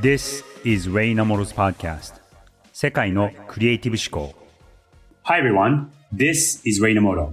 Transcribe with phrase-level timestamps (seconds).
[0.00, 2.14] This is Ray Namoro's podcast.
[2.72, 4.34] 世界のクリエイティブ思考。
[5.22, 7.32] Hi everyone, this is Ray Namoro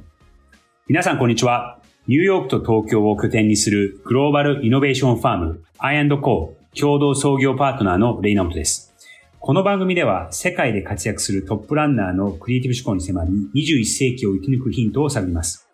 [0.87, 1.79] 皆さんこんにちは。
[2.05, 8.93] ニューヨークと東京を拠点にするグローバルイノベーションファーム I&Co 共同創業パートナーのレイナモトです。
[9.39, 15.67] この番組では世界で活躍するトップランナーのクリエイティブ思考に迫り21世紀を生き抜くヒントを探ります。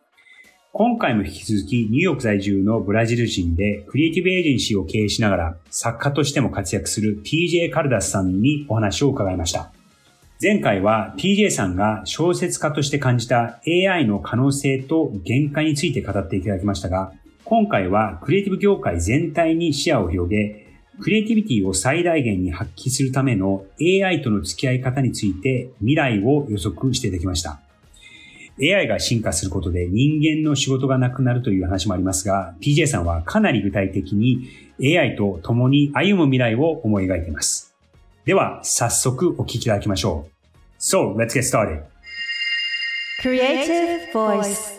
[0.79, 9.71] 今回も引き続きニューヨーク在住のブラジル人でクリエイティブエージェンシーを経営しながら作家としても活躍する TJ カルダスさんにお話を伺いました。
[10.39, 17.11] 前回は TJ さんが小説家として感じた AI の可能性と限界について語っていただきましたが、
[17.43, 20.67] 今回はクリエイティブ業界全体に視野を広げ、
[21.01, 27.61] クリエイティビティを最大限に発揮するための AI との付き合い方について未来を予測していただきました。
[28.61, 34.49] AI が進化することで人間の仕事がなくなるという話もありますが、PJ さんはかなり具体的に
[34.81, 37.75] AI と共に歩む未来を思い描いています。
[38.25, 40.31] では、早速お聞きいただきましょう。
[40.79, 41.83] So, let's get started.
[43.21, 44.77] Creative Voice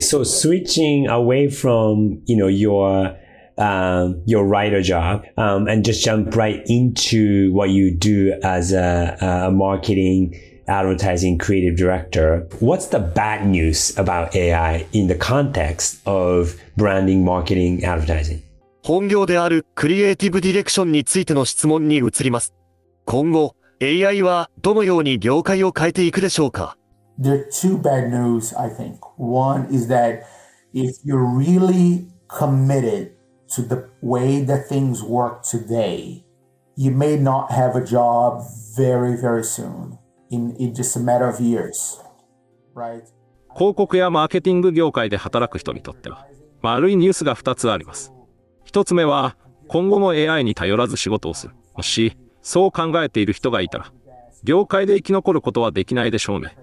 [0.00, 3.16] So switching away from, you know, your
[3.62, 9.16] um, your writer job um, and just jump right into what you do as a,
[9.46, 10.34] a marketing
[10.66, 12.46] advertising creative director.
[12.60, 18.42] What's the bad news about AI in the context of branding, marketing, advertising?
[18.84, 22.52] 本業であるクリエイティブディレクションについての質問に移ります。
[23.04, 26.76] 今後、AI はどのように業界を変えていくでしょうか
[27.20, 28.98] There are two bad news, I think.
[29.18, 30.24] One is that
[30.74, 33.12] if you're really committed
[33.54, 36.24] to the way that things work today,
[36.76, 38.42] you may not have a job
[38.76, 39.98] very, very soon,
[40.30, 42.00] in, in just a matter of years,
[42.74, 43.02] right?
[43.54, 46.26] 広告やマーケティング業界で働く人にとっては、
[46.62, 48.12] 悪いニュースが2つあります。
[48.64, 49.36] 1つ目は、
[49.68, 51.54] 今後も AI に頼らず仕事をする。
[51.74, 53.92] もし、そう考えている人がいたら、
[54.42, 56.56] 業界で生き残ることはできないでしょうね。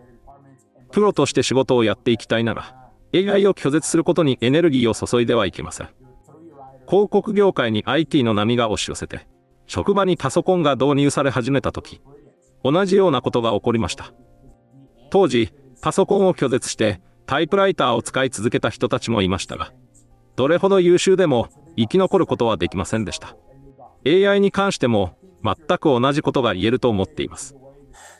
[0.91, 2.75] プロとして仕事をやっていきたいなら、
[3.13, 5.89] AI を拒絶することにエネルギーを注いではいけません。
[6.89, 9.27] 広告業界に IT の波が押し寄せて、
[9.67, 12.01] 職場にパソコンが導入され始めた時、
[12.63, 14.11] 同じようなことが起こりました。
[15.11, 19.71] 当時、パソコンを拒絶してタイプライターを使い続けた人たちもいましたが、
[20.35, 23.37] どれほど優秀でも生き残ることはできませんでした。
[24.07, 27.55] AI に関しても全く同じことが言えると思っています。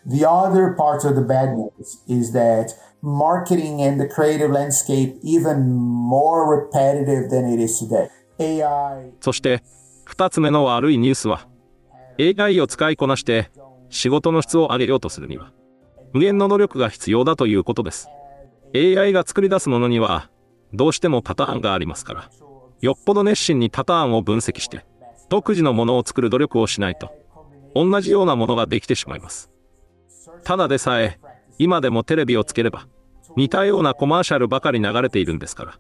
[0.06, 2.68] The other part of the bad news is that
[3.02, 8.10] marketing and the creative landscape even more repetitive than it is today.
[9.20, 9.62] そして
[10.08, 11.48] 2つ目の悪いニュースは
[12.20, 13.52] AI を使いこなして
[13.90, 15.52] 仕事の質を上げようとするには
[16.14, 18.08] 無限の努力が必要だということです。
[18.76, 20.30] AI が作り出すものには
[20.74, 22.30] どうしてもパターンがありますから
[22.82, 24.86] よっぽど熱心にパターンを分析して
[25.30, 27.12] 独自のものを作る努力をしないと
[27.74, 29.50] 同じようなものができてしまいます。
[30.44, 31.20] ただでさえ
[31.58, 32.88] 今でもテレビをつければ
[33.36, 35.80] 似たようなコマーシャルばかり流れているんですから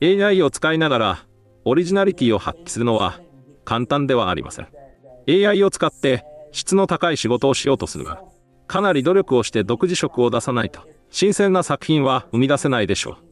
[0.00, 1.26] AI を使いながら
[1.68, 3.20] オリジナリティを発揮するのは
[3.64, 4.68] 簡単ではありません。
[5.28, 8.22] AI を使って質の高い仕事をしようとするが、
[8.68, 13.26] かなり努力をして独自色を出さないと、新鮮な作品は生み出せないでしょう。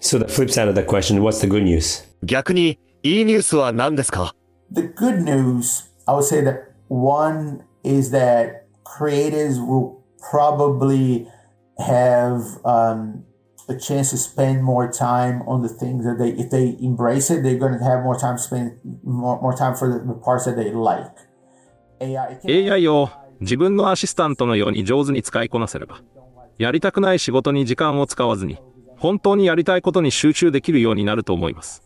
[0.00, 2.06] So the flip side of the question, what's the good news?
[2.22, 4.34] 逆に、いいニュースは何ですか
[4.70, 11.26] The good news, I would say that one is that creators will probably
[11.78, 13.24] have um,
[13.68, 17.42] a chance to spend more time on the things that they, if they embrace it,
[17.42, 20.56] they're going to have more time spend more, more time for the, the parts that
[20.56, 21.12] they like.
[22.00, 26.00] AI を自分のアシスタントのように上手に使いこなせれば、
[26.58, 28.58] やりたくない仕事に時間を使わずに、
[28.96, 31.82] 本当にやりたいことに集中できるようになると思います。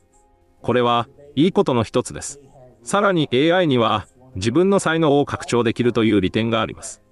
[0.63, 2.41] これはいいことの一つです。
[2.83, 7.03] さらに AI には自分の才能を拡張できるという利点があります。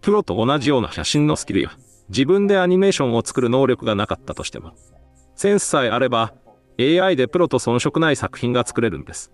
[0.00, 1.70] プロと同じような写真のスキルや
[2.10, 4.72] 自分でアニメーションを作る能力がなかったとしても、
[5.36, 6.34] センスさえあれば
[6.78, 9.30] AI でプロと遜色ない作品が作れるんです。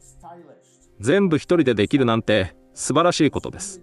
[1.00, 3.82] 全部一人でできるなんて素晴らしいことです。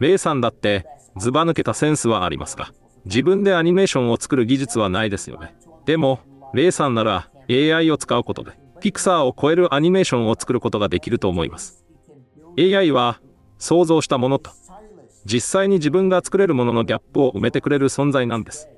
[0.00, 0.86] レイさんだって
[1.16, 2.72] ズバ抜けたセンスはありますが、
[3.04, 5.56] 自分でアニメーションを作る技術はないですよね。
[5.84, 6.20] でも、
[6.54, 11.84] レイさんなら AI を使うことで、ピクサーを超えるアニメーションを作ることができると思います。
[12.56, 13.20] AI は
[13.58, 14.52] 想像したものと
[15.24, 18.68] 実際に自分が作れるもののギャップを埋めてくれる存在なんです。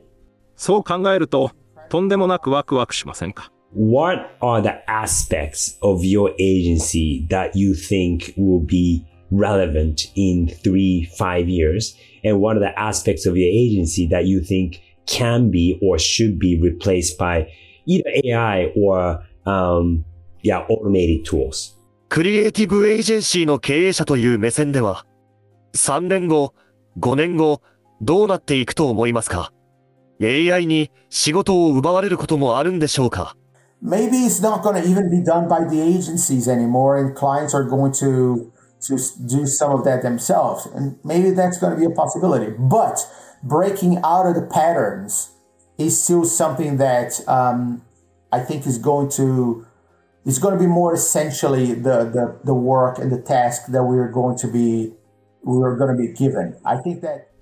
[0.56, 1.52] そう考えると、
[1.88, 11.08] とんでもなくワクワクしませんか What are the aspects of your agency that you think will be relevant in three,
[11.16, 11.96] five years?
[12.24, 16.38] And what are the aspects of your agency that you think can be or should
[16.38, 17.46] be replaced by
[17.86, 20.04] either AI or um,
[20.42, 21.76] yeah, automated tools.
[22.08, 25.06] クリエイティブエージェンシーの経営者という目線では、
[25.73, 26.53] 3年後、
[26.99, 27.61] 5年後、
[28.01, 29.51] どうなっていくと思いますか
[30.21, 33.35] ?AI に仕事を奪われることもあるんでしょうか
[33.85, 37.63] maybe it's not going to even be done by the agencies anymore and clients are
[37.63, 38.97] going to to
[39.27, 42.99] do some of that themselves and maybe that's going to be a possibility but
[43.43, 45.31] breaking out of the patterns
[45.77, 47.81] is still something that um,
[48.31, 49.65] i think is going to
[50.25, 54.11] is going to be more essentially the, the the work and the task that we're
[54.11, 54.98] going to be we're going to be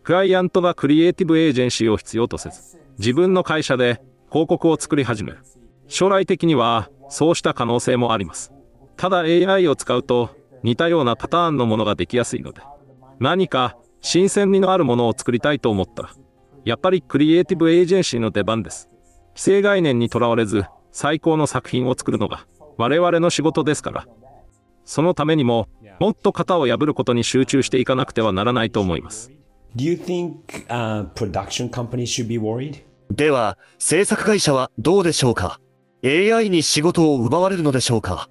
[0.02, 4.00] クライアントがクリエイティブエージェンシーを必要とせず、自分の会社で
[4.30, 5.38] 広告を作り始める。
[5.86, 8.52] 将来的にはそうした可能性もあります。
[8.96, 10.30] ただ AI を使うと
[10.62, 12.62] 似たようなパターンのものができやすいので、
[13.18, 16.10] 何か新鮮味のあるものを作りたいと思ったら、
[16.64, 18.88] やっぱりクリエイティブエージェンシーの出番です。
[19.34, 22.46] 既成概念にとらわれず最高の作品を作るのが
[22.76, 24.06] 我々の仕事ですから、
[24.88, 25.68] そのためにも
[26.00, 29.30] もっと型を破ることに集中していかなくてはならないと思います。
[29.76, 32.82] Do you think、uh, production companies should be worried?
[33.10, 35.60] では、制作会社はどうでしょうか
[36.02, 38.30] AI に仕事を奪われるのでしょうか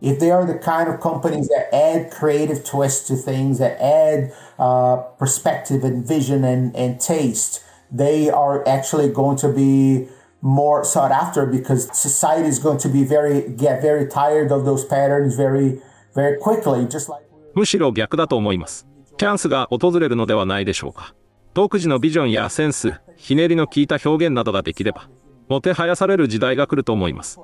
[0.00, 4.32] If they are the kind of companies that add creative twists to things, that add
[4.58, 7.60] uh, perspective and vision and, and taste,
[7.94, 10.08] they are actually going to be
[10.42, 14.86] more sought after because society is going to be very get very tired of those
[14.86, 15.80] patterns very
[16.14, 17.24] very quickly just like
[17.54, 18.86] むしろ逆だと思います
[19.18, 21.14] チャンスが訪れるのではないでしょうか
[21.54, 25.08] 独自のビジョンやセンスひねりの効いた表現などができれば
[25.52, 27.38] もてはやされる時代が来ると思います。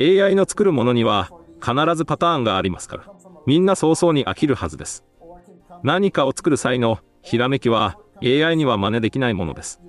[0.00, 1.30] AI の作るものには
[1.60, 3.04] 必ずパターンがありますから、
[3.46, 5.04] みんな早々に飽きるはずです。
[5.84, 9.80] 何かを作る際のひらめきは AI には真似できないものです。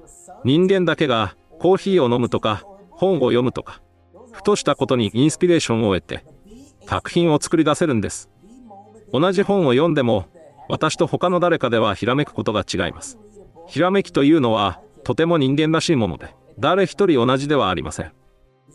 [0.44, 3.82] 人間だけがコーヒーを飲むとか本を読むとか、
[4.32, 6.26] ふとしたことにインスピレーションを得て
[6.88, 8.30] 作品を作り出せるんです。
[9.12, 10.26] 同じ本を読んでも
[10.70, 13.18] 私と他の誰かではひらめくことが違います。
[13.68, 18.12] ひらめきというのはとても人間らしいもので、誰一人同じではありません。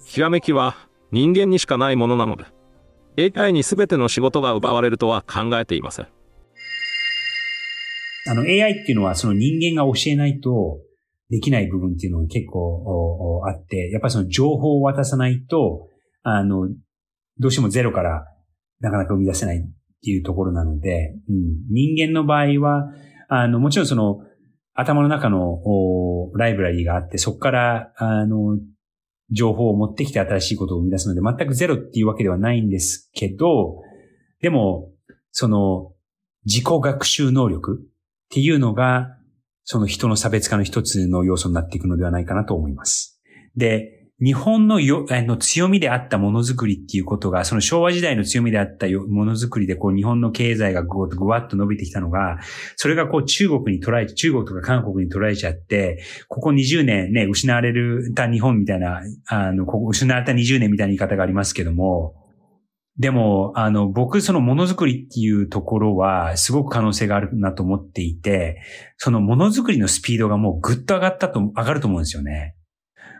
[0.06, 0.76] ひらめきは
[1.10, 6.08] 人間にしかないものなので、AI に全ての仕事が奪われるとは考えていません。
[8.28, 10.78] あの AI っていうのはその人間が教えないと
[11.32, 15.88] できない部分っていうのが結構あって、やっぱりその情報を渡さないと、
[16.22, 16.68] あの、
[17.38, 18.26] どうしてもゼロから
[18.80, 19.60] なかなか生み出せないっ
[20.04, 22.92] ていうところなので、うん、人間の場合は、
[23.28, 24.18] あの、もちろんその、
[24.74, 25.62] 頭の中の
[26.34, 28.58] ライブラリーがあって、そこから、あの、
[29.30, 33.80] 情報を持ってきて新しいことを生み出すので、全くゼロっていうわけではないんですけど、
[34.42, 34.90] でも、
[35.30, 35.92] その、
[36.44, 37.86] 自己学習能力っ
[38.28, 39.16] ていうのが、
[39.64, 43.20] その人の差別化の一つの要素になっていくのではないかなと思います。
[43.56, 52.38] で、日本のよあの強みであったものづくりっていうことが、その昭和時代の強みであったものづくりで、こう日本の経済がぐわっと伸びてきたのが、
[52.76, 57.72] それがこう中国に捉えて、中国とか韓国に捉えちゃって、ここ20年ね、失われ
[58.14, 62.14] た日本みたいな、あの、ここ失われた20年みたいな言い方がありますけども、
[62.98, 68.60] でも、あの、僕、そのものづくりっていうところは、すごく可能性があるなと思っていて、
[68.98, 72.54] そのものづくりのスピードがもうぐっと上がったと、上がると思うんですよね。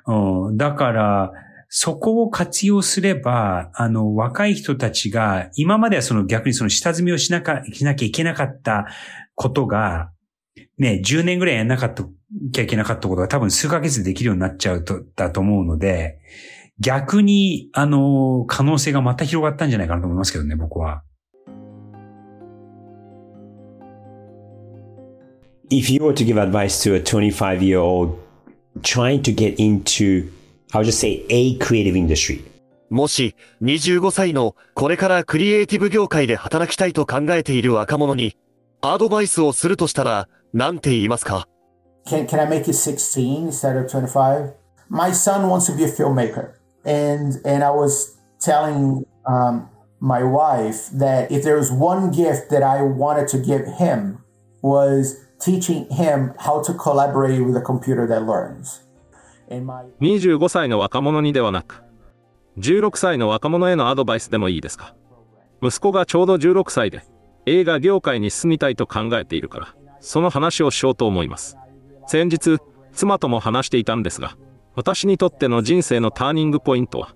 [0.07, 1.33] うん、だから、
[1.69, 8.87] そこを活用すれば、あの、若い人たちが、今まではその逆にその下積みをしなか、しなきゃいけなかった
[9.35, 10.11] ことが、
[10.77, 12.05] ね、10年ぐらいやんなかった
[12.53, 16.19] きゃいけなかったことが多分数ヶ月でできるようになっちゃうと、だと思うので、
[16.81, 21.03] 逆に、あの、可能性がまた広がったんじゃないかなと思いますけどね、僕は。
[25.71, 28.19] If you were to give advice to a 25 year old
[28.83, 30.29] trying to get into,
[30.73, 32.45] I'll just say a creative industry.
[32.91, 38.37] もし、25歳のこれからクリエイティブ業界で働きたいと考えている若者に、
[38.83, 41.49] アドバイスをするとしたら、なんて言いますか
[42.07, 44.53] can, can I make it 16 instead of 25?
[44.91, 46.62] My son wants to be a filmmaker.
[46.85, 49.69] And, and I was telling um,
[50.01, 54.19] my wife that if there was one gift that I wanted to give him
[54.63, 58.83] was teaching him how to collaborate with a computer that learns.
[60.01, 61.83] 25歳の若者にではなく、
[62.59, 64.95] 16歳の若者へのアドバイスでもいいですか
[65.63, 67.05] 息子がちょうど16歳で
[67.47, 71.57] 映画業界に進みたいと考えているから、その話をしようと思います。
[72.07, 72.59] 先日、
[72.93, 74.37] 妻とも話していたんですが、
[74.75, 77.15] 私にとっての人生のターニングポイントは、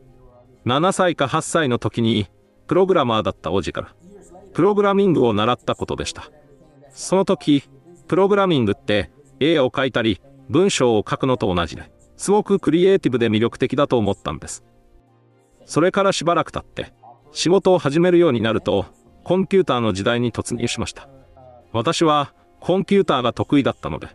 [0.66, 2.26] 7歳か8歳の時に、
[2.66, 3.94] プログラマーだった王子から、
[4.52, 6.30] プログラミングを習ったことでした。
[6.90, 7.62] その時、
[8.08, 9.10] プログラミングって
[9.40, 14.64] 絵を描いたり文章を書くのと同じで、すごくクリエイティブで魅力的だと思ったんです。
[15.66, 16.94] それからしばらく経って、
[17.32, 18.86] 仕事を始めるようになると、
[19.24, 21.08] コンピューターの時代に突入しました。
[21.72, 24.08] 私はコンピューターが得意だったので、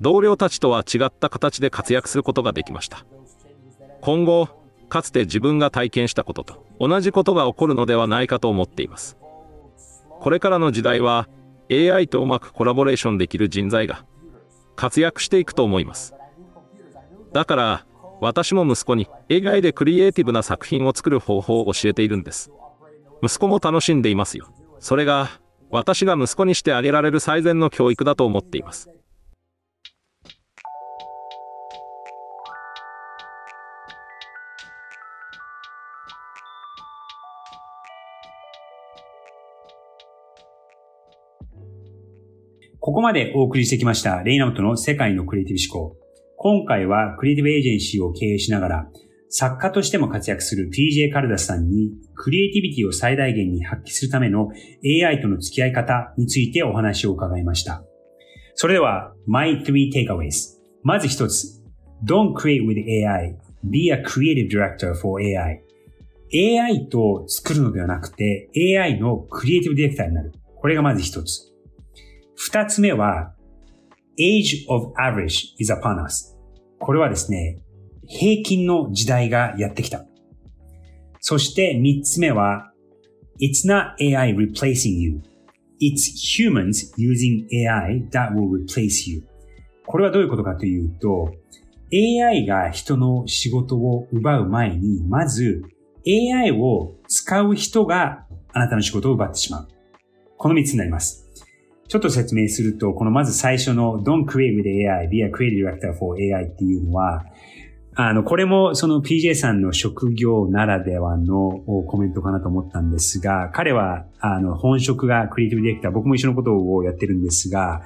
[0.00, 3.04] 同僚たちとは違った形で活躍することができました。
[4.00, 4.48] 今後、
[4.88, 9.16] かつて自分が体験したことと同じことが起こるのではないかと思っています。
[10.20, 11.28] これからの時代は
[11.70, 14.04] AI とうまくコラボレーションできる人材が
[14.74, 16.14] 活躍していくと思います。
[17.32, 17.86] だから
[18.20, 22.50] 私も息子に AI でクリエイティブな作品を作る方法を教えているんです。
[23.22, 24.48] 息子も楽しんでいますよ。
[24.80, 25.28] それが
[25.70, 28.90] 私が息子にしてあげられる最善の教育だと思っています。
[42.82, 45.96] ここまでお送りしてきましたレイナウトの世界のクリエイティブ思考。
[46.38, 48.86] 今回はクリエイティブエージェンシーを経営しながら
[49.28, 54.48] 作家としても活躍する PJ カルダスさんにクリエイティビティを最大限に発揮するための
[54.82, 57.84] AI との付き合い方についてお話を伺いました。
[58.54, 60.58] それでは My Three Takeaways。
[60.82, 61.62] まず一つ。
[62.02, 63.36] Don't create with AI.
[63.62, 65.60] Be a creative director for AI.
[66.32, 70.32] AI と作るのではなくて AI のクリエイティブディレクターになる。
[70.56, 71.49] これがまず一つ。
[72.42, 73.34] 二つ目は、
[74.18, 76.34] age of average is upon us.
[76.78, 77.60] これはですね、
[78.06, 80.06] 平均の時代がやってきた。
[81.20, 82.72] そして三つ目は、
[83.42, 85.20] It's not AI replacing you.
[85.82, 89.22] It's humans using AI that will replace you.
[89.86, 91.34] これはどういうことかというと、
[91.92, 95.62] AI が人の仕事を奪う前に、まず
[96.06, 99.68] AI を使う人があなたの仕事を奪ってしまう。
[100.38, 101.19] この三つになります。
[101.90, 107.24] ちょっと説明すると、このまず最初の Don't create with AI, be a creative director for AI っていうのは、
[107.96, 111.50] あの、これもその PJ さんの職業ならではの
[111.88, 117.82] コメントかなと思ったんですが、彼は、あの、本職がクリエイティブディレクター、僕も一緒のことをやってるんですが、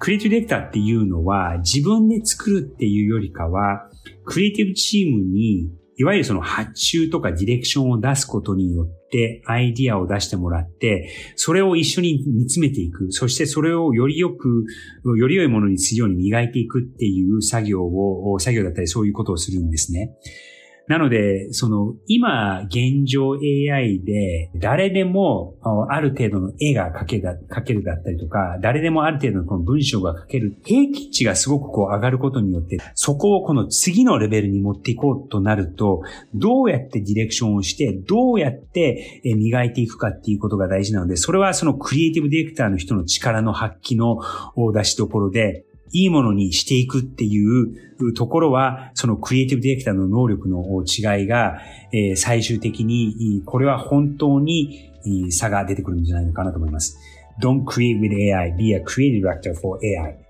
[0.00, 3.88] クリエイティブディレクターっていうのは自分で作るっていうよりかは、
[4.24, 8.95] クリエイティブチームにいわゆるその発注とかディレクションを出すことによって
[9.46, 13.12] アイディアを出してもらって、それを一緒に煮詰めていく。
[13.12, 14.64] そしてそれをよりよく、
[15.16, 20.16] より良いものにするように磨いていくっていう作業を、作業だったりそういうことをするんですね。
[20.88, 25.56] なので、その、今、現状 AI で、誰でも、
[25.88, 36.02] ある程度の絵が描けだ、描けるだったりとか、誰でもある程度のこの文章が書ける、平均値がすごくこう上がることによって、そこをこの次のレベルに持っていこうとなると、
[36.34, 44.20] どうやってディレクションをして、どうやって磨いていくかっていうことが大事なので、それはそのクリエイティブディレクターの人の力の発揮の
[44.72, 51.60] 出しどころで、いいものにしていくっていうところは、そのクリエイティブディレクターの能力の違いが、
[52.16, 54.92] 最終的に、これは本当に
[55.30, 56.98] 差が出てくるんじゃないのかなと思います。
[57.40, 60.26] Don't create with AI, be a creative director for AI.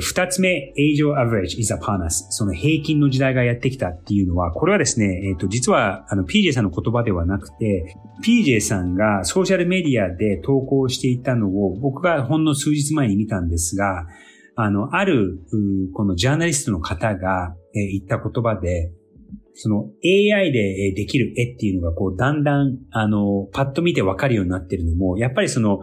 [0.00, 2.26] 二つ目、age of average is upon us.
[2.30, 14.06] その平均の時代がやってきたっていうのは、これはですね、えっ、と、実は、あの、PJ さんの言葉ではなくて、PJ さんがソーシャルメディアで投稿していたのを、僕がほんの数日前に見たんですが、
[14.60, 15.38] あの、ある、
[15.94, 18.92] このジャーナリストの方が、え言った言葉で、
[19.54, 25.80] その AI でできる絵っていうのがこうだんだんあのパッと見てわかるようになってるのもやっぱりその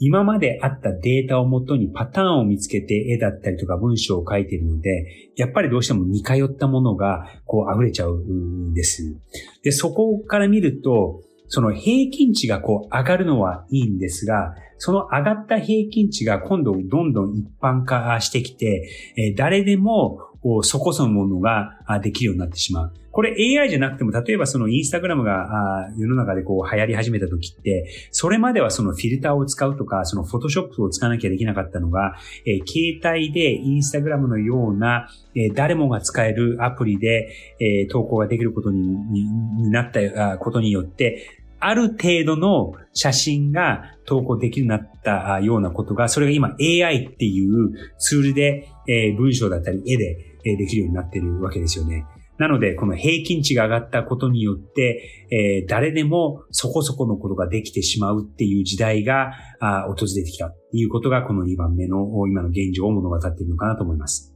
[0.00, 9.16] 今まであったデータをもとにパターンを見つけて絵だったりとか文章を書いてるので、やっぱりどうしても似通ったものがこう溢れちゃうんです。
[9.64, 20.20] で、そこから見ると、その平均値がこう上がるのはいいんですが、その上がった平均値が今度どんどん一般化してきて、誰でも
[20.62, 22.92] そこそのものができるようになってしまう。
[23.10, 32.14] これ AI じゃなくても、例えばそのインスタグラムが世の中でこう流行り始めた時って、それまではそのフィルターを使うとか、そのフォトショップを使わなきゃできなかったのが、
[32.44, 35.08] 携帯でインスタグラムのような、
[35.54, 52.06] 誰もが使えるアプリで、投稿ができることになったことによって、ある程度の写真が投稿できるようになったようなことが、それが今 AI っていうツールで、え文章だったり絵で、えできるようになってるわけですよね。
[52.38, 64.32] なので、この平均値が上がったことによって、えー、誰でもそこそこのことができてしまうっていう時代があ訪れてきたっていうことが、この2番目の今の現状を物語っているのかなと思います。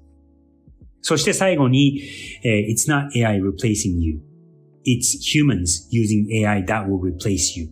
[1.00, 2.00] そして最後に、
[2.44, 4.31] えー、It's not AI replacing you.
[4.84, 7.70] It's humans using AI that will replace you.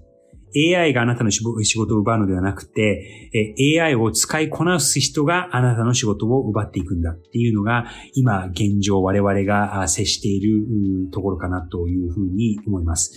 [0.57, 3.31] AI があなたの仕事を奪うのではなくて、
[3.79, 13.15] AI を使いこなす人があなたの仕事を奪っていくんだっていうのが、今現状我々が接しているところかなというふうに思います。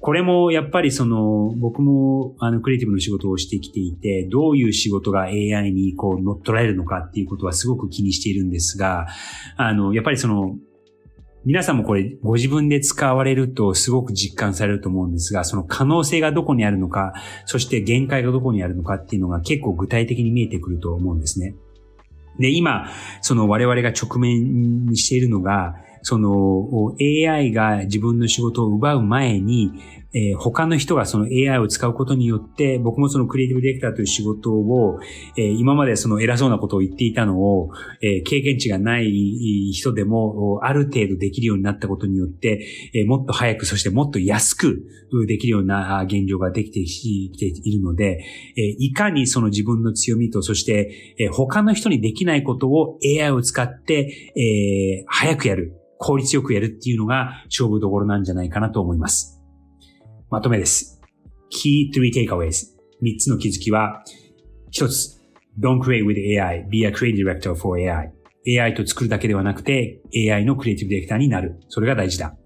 [0.00, 9.08] これもやっぱりその、僕もあのクリエイティブの仕事をしてきていて、どういう仕事が AI にこう乗っ取られるのかっていうことはすごく気にしているんですが、
[9.56, 10.56] あの、やっぱりその、
[11.48, 17.14] 皆さんもこれご自分で使われるとすごく実感されると思うんですが、その可能性がどこにあるのか、
[17.46, 21.54] そして限界がどこにあるのかっていうのが結構具体的に見えてくると思うんですね。
[22.38, 22.90] で、今、
[23.22, 29.72] その我々が直面しているのが、その AI が自分の仕事を奪う前に、
[30.14, 35.00] えー、他の人がその AI を使うことによって、僕もそのクリエイティブディレクターという仕事を、
[35.36, 44.82] えー、今までその偉そうなことを言っていたのを、えー、経験値がない人でも、ある程度できるようになったことによって、えもっと早く、そしてもっと安く
[45.26, 48.24] できるような現状ができてきているので、
[48.56, 55.74] えいかにその自分の強みと、そして、え他の人にできないことを AI を使って、え早くやる。
[55.98, 59.37] 効率よくやるっていうのが勝負どころなんじゃないかなと思います。
[60.30, 61.00] まとめです。
[61.50, 62.76] Key three takeaways。
[63.02, 64.02] 3つの気づきは、
[64.72, 65.18] 1つ、
[65.58, 66.66] Don't create with AI.
[66.68, 68.12] Be a creative director for AI.
[68.46, 71.60] AI と作るだけではなくて AI のクリエイティブディレクターになる。
[71.68, 72.36] それが大事だ。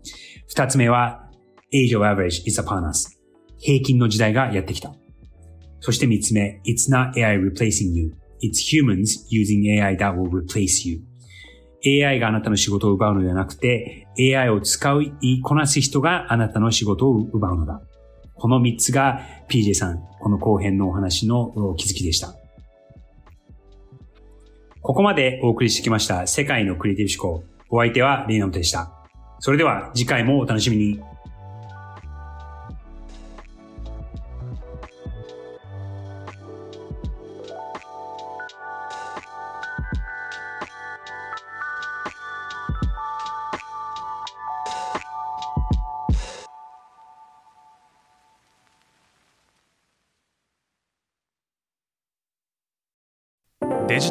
[0.55, 1.29] 2つ目は
[1.73, 3.19] Age of average is upon us.
[3.59, 4.95] 平均の時代がやってきた。
[5.81, 8.15] そして3つ目 It's not AI replacing you.
[8.43, 11.01] It's humans using AI that will replace you.
[11.85, 17.83] AI があなたの仕事を奪うのではなくて、AI を使う、いこなす人があなたの仕事を奪うのだ。
[18.35, 22.35] この3つが PJ さん、この後編のお話の気づきでした。
[24.81, 27.45] ここまでお送りしてきました世界のクリエイティブ思考。
[27.71, 28.91] お相手はレイナムトでした。
[29.39, 31.12] それでは次回もお楽しみに。